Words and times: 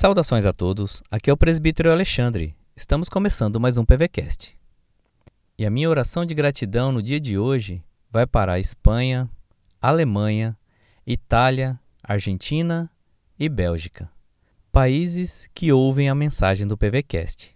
Saudações 0.00 0.46
a 0.46 0.52
todos, 0.54 1.02
aqui 1.10 1.28
é 1.28 1.32
o 1.32 1.36
presbítero 1.36 1.92
Alexandre. 1.92 2.56
Estamos 2.74 3.06
começando 3.06 3.60
mais 3.60 3.76
um 3.76 3.84
PVCast. 3.84 4.58
E 5.58 5.66
a 5.66 5.70
minha 5.70 5.90
oração 5.90 6.24
de 6.24 6.32
gratidão 6.32 6.90
no 6.90 7.02
dia 7.02 7.20
de 7.20 7.36
hoje 7.36 7.84
vai 8.10 8.26
para 8.26 8.54
a 8.54 8.58
Espanha, 8.58 9.28
Alemanha, 9.78 10.56
Itália, 11.06 11.78
Argentina 12.02 12.90
e 13.38 13.46
Bélgica. 13.46 14.10
Países 14.72 15.50
que 15.52 15.70
ouvem 15.70 16.08
a 16.08 16.14
mensagem 16.14 16.66
do 16.66 16.78
PVCast. 16.78 17.54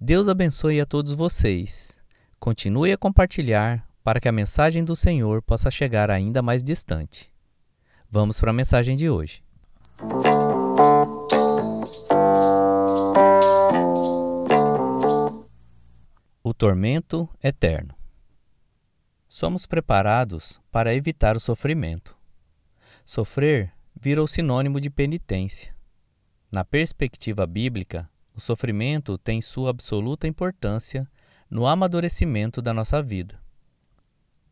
Deus 0.00 0.26
abençoe 0.26 0.80
a 0.80 0.86
todos 0.86 1.14
vocês. 1.14 2.00
Continue 2.40 2.90
a 2.90 2.98
compartilhar 2.98 3.86
para 4.02 4.18
que 4.18 4.28
a 4.28 4.32
mensagem 4.32 4.82
do 4.82 4.96
Senhor 4.96 5.40
possa 5.40 5.70
chegar 5.70 6.10
ainda 6.10 6.42
mais 6.42 6.64
distante. 6.64 7.30
Vamos 8.10 8.40
para 8.40 8.50
a 8.50 8.52
mensagem 8.54 8.96
de 8.96 9.08
hoje. 9.08 9.44
O 10.02 10.49
tormento 16.60 17.26
eterno. 17.42 17.94
Somos 19.26 19.64
preparados 19.64 20.60
para 20.70 20.94
evitar 20.94 21.34
o 21.34 21.40
sofrimento. 21.40 22.14
Sofrer 23.02 23.72
virou 23.98 24.26
sinônimo 24.26 24.78
de 24.78 24.90
penitência. 24.90 25.74
Na 26.52 26.62
perspectiva 26.62 27.46
bíblica, 27.46 28.10
o 28.34 28.40
sofrimento 28.42 29.16
tem 29.16 29.40
sua 29.40 29.70
absoluta 29.70 30.28
importância 30.28 31.10
no 31.48 31.66
amadurecimento 31.66 32.60
da 32.60 32.74
nossa 32.74 33.02
vida. 33.02 33.40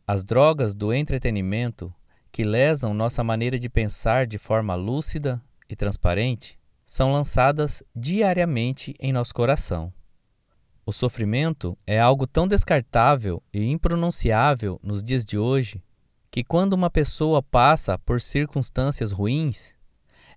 As 0.07 0.25
drogas 0.25 0.75
do 0.75 0.95
entretenimento 0.95 1.95
que 2.33 2.43
lesam 2.43 2.95
nossa 2.95 3.23
maneira 3.23 3.59
de 3.59 3.69
pensar 3.69 4.27
de 4.27 4.39
forma 4.39 4.75
lúcida 4.75 5.43
e 5.69 5.77
transparente 5.77 6.59
são 6.87 7.13
lançadas 7.13 7.83
diariamente 7.95 8.95
em 8.99 9.13
nosso 9.13 9.35
coração. 9.35 9.93
O 10.89 10.93
sofrimento 10.95 11.77
é 11.87 12.01
algo 12.01 12.27
tão 12.27 12.49
descartável 12.49 13.43
e 13.53 13.63
impronunciável 13.67 14.81
nos 14.83 15.03
dias 15.03 15.23
de 15.23 15.37
hoje 15.37 15.85
que, 16.31 16.43
quando 16.43 16.73
uma 16.73 16.89
pessoa 16.89 17.43
passa 17.43 17.99
por 17.99 18.23
circunstâncias 18.23 19.13
ruins, 19.13 19.75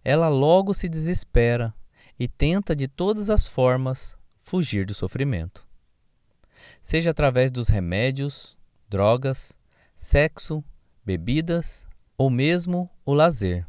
ela 0.03 0.27
logo 0.27 0.73
se 0.73 0.89
desespera 0.89 1.73
e 2.19 2.27
tenta 2.27 2.75
de 2.75 2.89
todas 2.89 3.29
as 3.29 3.47
formas 3.47 4.17
fugir 4.43 4.85
do 4.85 4.93
sofrimento. 4.93 5.65
Seja 6.81 7.11
através 7.11 7.49
dos 7.49 7.69
remédios, 7.69 8.57
drogas, 8.89 9.53
sexo, 9.95 10.61
bebidas 11.05 11.87
ou 12.17 12.29
mesmo 12.29 12.89
o 13.05 13.13
lazer. 13.13 13.65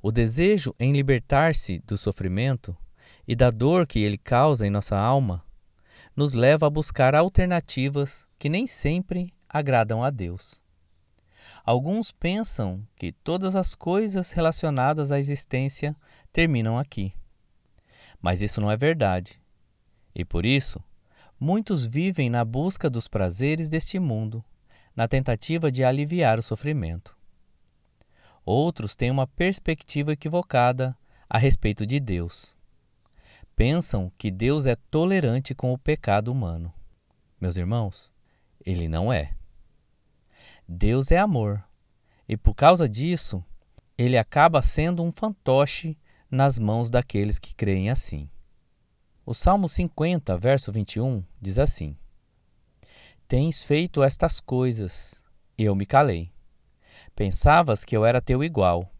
O 0.00 0.12
desejo 0.12 0.72
em 0.78 0.92
libertar-se 0.92 1.80
do 1.80 1.98
sofrimento 1.98 2.76
e 3.26 3.34
da 3.36 3.50
dor 3.50 3.86
que 3.86 4.00
ele 4.00 4.18
causa 4.18 4.66
em 4.66 4.70
nossa 4.70 4.98
alma 4.98 5.44
nos 6.14 6.34
leva 6.34 6.66
a 6.66 6.70
buscar 6.70 7.14
alternativas 7.14 8.26
que 8.38 8.48
nem 8.48 8.66
sempre 8.66 9.32
agradam 9.48 10.02
a 10.02 10.10
Deus. 10.10 10.60
Alguns 11.64 12.12
pensam 12.12 12.86
que 12.96 13.12
todas 13.12 13.56
as 13.56 13.74
coisas 13.74 14.32
relacionadas 14.32 15.10
à 15.10 15.18
existência 15.18 15.96
terminam 16.32 16.78
aqui. 16.78 17.14
Mas 18.20 18.40
isso 18.40 18.60
não 18.60 18.70
é 18.70 18.76
verdade. 18.76 19.40
E 20.14 20.24
por 20.24 20.44
isso, 20.44 20.82
muitos 21.38 21.86
vivem 21.86 22.28
na 22.28 22.44
busca 22.44 22.90
dos 22.90 23.08
prazeres 23.08 23.68
deste 23.68 23.98
mundo 23.98 24.44
na 24.94 25.08
tentativa 25.08 25.70
de 25.70 25.84
aliviar 25.84 26.38
o 26.38 26.42
sofrimento. 26.42 27.16
Outros 28.44 28.96
têm 28.96 29.10
uma 29.10 29.26
perspectiva 29.26 30.12
equivocada 30.12 30.96
a 31.28 31.38
respeito 31.38 31.86
de 31.86 32.00
Deus. 32.00 32.59
Pensam 33.60 34.10
que 34.16 34.30
Deus 34.30 34.64
é 34.64 34.74
tolerante 34.74 35.54
com 35.54 35.70
o 35.70 35.76
pecado 35.76 36.32
humano. 36.32 36.72
Meus 37.38 37.58
irmãos, 37.58 38.10
ele 38.64 38.88
não 38.88 39.12
é. 39.12 39.34
Deus 40.66 41.10
é 41.10 41.18
amor, 41.18 41.62
e 42.26 42.38
por 42.38 42.54
causa 42.54 42.88
disso, 42.88 43.44
ele 43.98 44.16
acaba 44.16 44.62
sendo 44.62 45.02
um 45.02 45.10
fantoche 45.10 45.94
nas 46.30 46.58
mãos 46.58 46.88
daqueles 46.88 47.38
que 47.38 47.54
creem 47.54 47.90
assim. 47.90 48.30
O 49.26 49.34
Salmo 49.34 49.68
50, 49.68 50.38
verso 50.38 50.72
21, 50.72 51.22
diz 51.38 51.58
assim: 51.58 51.94
Tens 53.28 53.62
feito 53.62 54.02
estas 54.02 54.40
coisas, 54.40 55.22
eu 55.58 55.74
me 55.74 55.84
calei. 55.84 56.32
Pensavas 57.14 57.84
que 57.84 57.94
eu 57.94 58.06
era 58.06 58.22
teu 58.22 58.42
igual, 58.42 58.90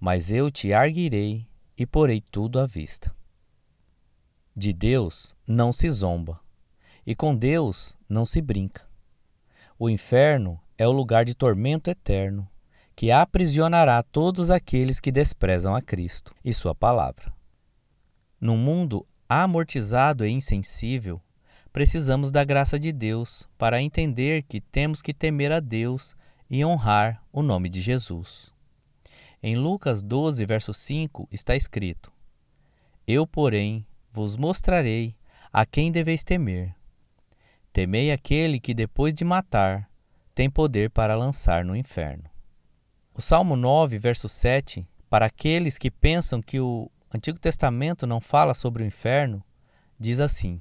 mas 0.00 0.30
eu 0.32 0.50
te 0.50 0.72
arguirei 0.72 1.46
e 1.76 1.84
porei 1.84 2.22
tudo 2.22 2.58
à 2.58 2.64
vista. 2.64 3.14
De 4.56 4.72
Deus 4.72 5.36
não 5.46 5.72
se 5.72 5.88
zomba, 5.88 6.40
e 7.06 7.14
com 7.14 7.34
Deus 7.34 7.96
não 8.08 8.24
se 8.24 8.40
brinca. 8.40 8.82
O 9.78 9.88
inferno 9.88 10.60
é 10.76 10.86
o 10.86 10.92
lugar 10.92 11.24
de 11.24 11.34
tormento 11.34 11.88
eterno, 11.88 12.48
que 12.96 13.10
aprisionará 13.10 14.02
todos 14.02 14.50
aqueles 14.50 15.00
que 15.00 15.12
desprezam 15.12 15.74
a 15.74 15.80
Cristo 15.80 16.34
e 16.44 16.52
Sua 16.52 16.74
palavra. 16.74 17.32
Num 18.40 18.56
mundo 18.56 19.06
amortizado 19.28 20.26
e 20.26 20.30
insensível, 20.30 21.22
precisamos 21.72 22.32
da 22.32 22.44
graça 22.44 22.78
de 22.78 22.92
Deus 22.92 23.48
para 23.56 23.80
entender 23.80 24.42
que 24.42 24.60
temos 24.60 25.00
que 25.00 25.14
temer 25.14 25.52
a 25.52 25.60
Deus 25.60 26.16
e 26.50 26.64
honrar 26.64 27.22
o 27.32 27.42
nome 27.42 27.68
de 27.68 27.80
Jesus. 27.80 28.52
Em 29.42 29.56
Lucas 29.56 30.02
12, 30.02 30.44
verso 30.44 30.74
5 30.74 31.28
está 31.30 31.54
escrito: 31.54 32.12
Eu, 33.06 33.26
porém, 33.26 33.86
vos 34.12 34.36
mostrarei 34.36 35.16
a 35.52 35.64
quem 35.64 35.90
deveis 35.90 36.24
temer. 36.24 36.74
Temei 37.72 38.10
aquele 38.10 38.58
que, 38.58 38.74
depois 38.74 39.14
de 39.14 39.24
matar, 39.24 39.88
tem 40.34 40.50
poder 40.50 40.90
para 40.90 41.14
lançar 41.14 41.64
no 41.64 41.76
inferno. 41.76 42.24
O 43.14 43.20
Salmo 43.20 43.56
9, 43.56 43.98
verso 43.98 44.28
7, 44.28 44.86
para 45.08 45.26
aqueles 45.26 45.76
que 45.76 45.90
pensam 45.90 46.40
que 46.40 46.60
o 46.60 46.90
Antigo 47.12 47.38
Testamento 47.38 48.06
não 48.06 48.20
fala 48.20 48.54
sobre 48.54 48.82
o 48.82 48.86
inferno, 48.86 49.44
diz 49.98 50.20
assim: 50.20 50.60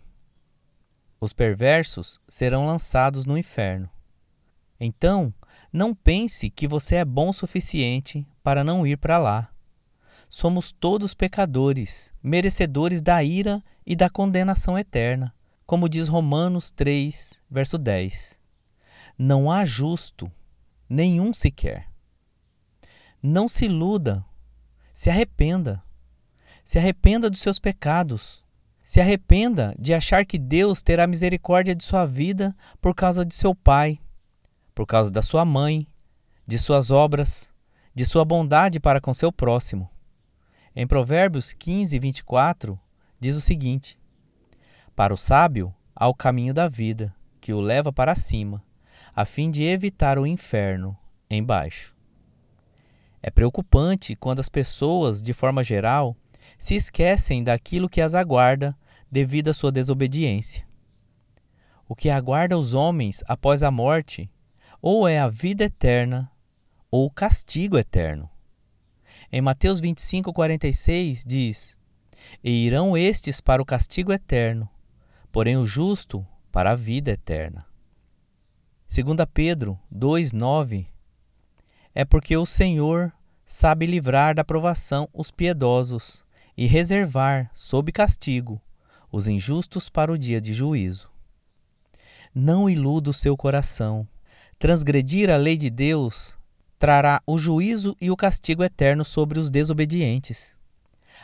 os 1.22 1.34
perversos 1.34 2.20
serão 2.28 2.66
lançados 2.66 3.26
no 3.26 3.38
inferno. 3.38 3.90
Então, 4.80 5.34
não 5.72 5.94
pense 5.94 6.50
que 6.50 6.68
você 6.68 6.96
é 6.96 7.06
bom 7.06 7.30
o 7.30 7.34
suficiente 7.34 8.26
para 8.42 8.64
não 8.64 8.88
ir 8.88 8.98
para 8.98 9.18
lá. 9.18 9.50
Somos 10.30 10.72
todos 10.72 11.16
pecadores, 11.16 12.14
merecedores 12.22 13.02
da 13.02 13.24
ira 13.24 13.64
e 13.84 13.96
da 13.96 14.12
condenação 14.12 14.78
eterna, 14.78 15.34
como 15.66 15.90
diz 15.90 16.08
Romanos 16.08 16.70
3, 16.70 17.42
verso 17.50 17.80
10. 17.80 18.40
Não 19.18 19.52
há 19.52 19.66
justo, 19.66 20.32
nenhum 20.88 21.34
sequer. 21.34 21.90
Não 23.22 23.50
se 23.50 23.66
iluda, 23.66 24.24
se 24.94 25.10
arrependa. 25.10 25.84
Se 26.64 26.78
arrependa 26.78 27.28
dos 27.28 27.40
seus 27.40 27.58
pecados. 27.58 28.44
Se 28.84 29.02
arrependa 29.02 29.76
de 29.80 29.94
achar 29.96 30.26
que 30.26 30.38
Deus 30.38 30.84
terá 30.84 31.08
misericórdia 31.08 31.74
de 31.74 31.84
sua 31.84 32.06
vida 32.06 32.56
por 32.80 32.94
causa 32.94 33.26
de 33.26 33.34
seu 33.34 33.56
pai, 33.56 34.00
por 34.76 34.86
causa 34.86 35.10
da 35.10 35.22
sua 35.22 35.44
mãe, 35.44 35.88
de 36.46 36.58
suas 36.60 36.92
obras, 36.92 37.52
de 37.96 38.06
sua 38.06 38.24
bondade 38.24 38.80
para 38.80 39.02
com 39.02 39.14
seu 39.14 39.32
próximo. 39.32 39.90
Em 40.82 40.88
Provérbios 40.88 41.52
15, 41.52 42.00
24, 42.00 42.80
diz 43.20 43.36
o 43.36 43.42
seguinte: 43.42 44.00
Para 44.96 45.14
o 45.14 45.18
sábio 45.18 45.76
há 45.94 46.08
o 46.08 46.16
caminho 46.16 46.54
da 46.54 46.70
vida, 46.70 47.14
que 47.42 47.52
o 47.52 47.60
leva 47.60 47.92
para 47.92 48.16
cima, 48.16 48.64
a 49.14 49.26
fim 49.26 49.52
de 49.52 49.66
evitar 49.66 50.18
o 50.18 50.26
inferno 50.26 50.98
embaixo. 51.30 51.94
É 53.22 53.30
preocupante 53.30 54.16
quando 54.16 54.40
as 54.40 54.48
pessoas, 54.48 55.22
de 55.22 55.34
forma 55.34 55.66
geral, 55.66 56.16
se 56.58 56.76
esquecem 56.76 57.44
daquilo 57.44 57.90
que 57.90 58.00
as 58.00 58.16
aguarda 58.16 58.74
devido 59.12 59.50
à 59.50 59.54
sua 59.54 59.74
desobediência. 59.74 60.66
O 61.90 61.94
que 61.94 62.10
aguarda 62.10 62.58
os 62.58 62.74
homens 62.74 63.22
após 63.28 63.64
a 63.64 63.70
morte 63.70 64.32
ou 64.82 65.10
é 65.10 65.20
a 65.20 65.28
vida 65.28 65.66
eterna 65.66 66.32
ou 66.90 67.06
o 67.06 67.12
castigo 67.12 67.78
eterno. 67.78 68.30
Em 69.31 69.42
Mateus 69.42 69.80
25, 69.80 70.34
46 70.34 71.24
diz: 71.24 71.78
E 72.44 72.66
irão 72.66 72.98
estes 72.98 73.40
para 73.40 73.62
o 73.62 73.66
castigo 73.66 74.12
eterno, 74.12 74.68
porém 75.31 75.56
o 75.56 75.68
justo 75.68 76.26
para 76.52 76.72
a 76.72 76.76
vida 76.76 77.12
eterna. 77.12 77.64
2 78.92 79.06
Pedro 79.31 79.80
2,9 79.94 80.88
É 81.94 82.04
porque 82.04 82.36
o 82.36 82.46
Senhor 82.46 83.14
sabe 83.46 83.86
livrar 83.86 84.34
da 84.34 84.44
provação 84.44 85.08
os 85.14 85.30
piedosos 85.30 86.25
e 86.58 86.66
reservar, 86.66 87.52
sob 87.54 87.92
castigo, 87.92 88.60
os 89.12 89.28
injustos 89.28 89.90
para 89.90 90.12
o 90.12 90.18
dia 90.18 90.42
de 90.42 90.56
juízo. 90.56 91.10
Não 92.34 92.68
iluda 92.68 93.12
o 93.12 93.14
seu 93.14 93.38
coração. 93.38 94.08
Transgredir 94.58 95.30
a 95.30 95.38
lei 95.38 95.56
de 95.56 95.70
Deus 95.70 96.38
trará 96.80 97.22
o 97.28 97.38
juízo 97.38 97.96
e 98.00 98.10
o 98.10 98.16
castigo 98.16 98.64
eterno 98.64 99.04
sobre 99.04 99.38
os 99.38 99.52
desobedientes. 99.52 100.56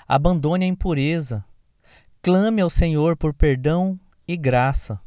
Abandone 0.05 0.65
a 0.65 0.67
impureza. 0.67 1.43
Clame 2.21 2.61
ao 2.61 2.69
Senhor 2.69 3.15
por 3.15 3.33
perdão 3.33 3.97
e 4.27 4.35
graça. 4.35 4.99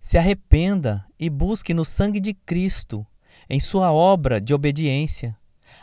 Se 0.00 0.16
arrependa 0.16 1.04
e 1.18 1.28
busque 1.28 1.74
no 1.74 1.84
sangue 1.84 2.20
de 2.20 2.32
Cristo, 2.32 3.04
em 3.50 3.58
sua 3.58 3.92
obra 3.92 4.40
de 4.40 4.54
obediência, 4.54 5.36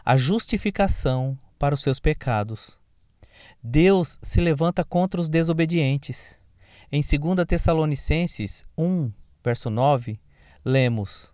a 0.06 0.16
justificação 0.16 1.38
para 1.60 1.76
os 1.76 1.82
seus 1.82 2.00
pecados. 2.00 2.80
Deus 3.62 4.18
se 4.22 4.40
levanta 4.40 4.84
contra 4.84 5.20
os 5.20 5.28
desobedientes. 5.28 6.40
Em 6.92 7.02
2 7.02 7.46
Tessalonicenses 7.48 8.64
1, 8.78 9.12
verso 9.44 9.70
9, 9.70 10.20
lemos: 10.64 11.34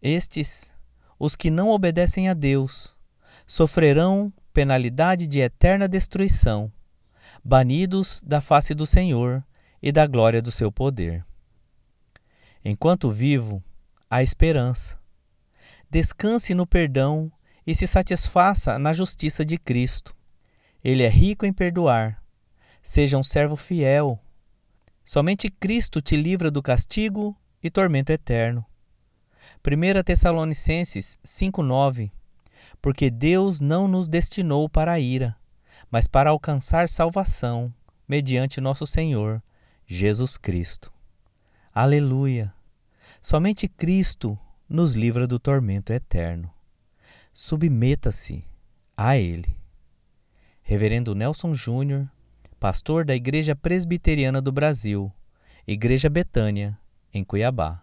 Estes, 0.00 0.72
os 1.20 1.36
que 1.36 1.50
não 1.50 1.68
obedecem 1.68 2.30
a 2.30 2.34
Deus, 2.34 2.96
sofrerão 3.46 4.32
penalidade 4.54 5.26
de 5.26 5.40
eterna 5.40 5.86
destruição, 5.86 6.72
banidos 7.44 8.22
da 8.26 8.40
face 8.40 8.74
do 8.74 8.86
Senhor 8.86 9.44
e 9.82 9.92
da 9.92 10.06
glória 10.06 10.40
do 10.40 10.50
seu 10.50 10.72
poder. 10.72 11.22
Enquanto 12.64 13.10
vivo, 13.10 13.62
há 14.08 14.22
esperança. 14.22 14.98
Descanse 15.90 16.54
no 16.54 16.66
perdão 16.66 17.30
e 17.66 17.74
se 17.74 17.86
satisfaça 17.86 18.78
na 18.78 18.94
justiça 18.94 19.44
de 19.44 19.58
Cristo. 19.58 20.16
Ele 20.82 21.02
é 21.02 21.08
rico 21.08 21.44
em 21.44 21.52
perdoar. 21.52 22.22
Seja 22.82 23.18
um 23.18 23.22
servo 23.22 23.56
fiel. 23.56 24.18
Somente 25.04 25.50
Cristo 25.50 26.00
te 26.00 26.16
livra 26.16 26.50
do 26.50 26.62
castigo 26.62 27.36
e 27.62 27.68
tormento 27.68 28.10
eterno. 28.10 28.64
1 29.58 30.02
Tessalonicenses 30.02 31.18
5,9 31.24 32.10
Porque 32.80 33.10
Deus 33.10 33.60
não 33.60 33.86
nos 33.86 34.08
destinou 34.08 34.68
para 34.68 34.92
a 34.92 35.00
ira, 35.00 35.36
mas 35.90 36.06
para 36.06 36.30
alcançar 36.30 36.88
salvação, 36.88 37.72
mediante 38.08 38.60
nosso 38.60 38.86
Senhor, 38.86 39.42
Jesus 39.86 40.36
Cristo. 40.36 40.92
Aleluia! 41.74 42.54
Somente 43.20 43.68
Cristo 43.68 44.38
nos 44.68 44.94
livra 44.94 45.26
do 45.26 45.38
tormento 45.38 45.92
eterno. 45.92 46.50
Submeta-se 47.32 48.44
a 48.96 49.16
Ele. 49.16 49.56
Reverendo 50.62 51.14
Nelson 51.14 51.52
Júnior, 51.54 52.08
pastor 52.58 53.04
da 53.04 53.14
Igreja 53.14 53.56
Presbiteriana 53.56 54.40
do 54.40 54.52
Brasil, 54.52 55.12
Igreja 55.66 56.08
Betânia, 56.08 56.78
em 57.12 57.24
Cuiabá. 57.24 57.82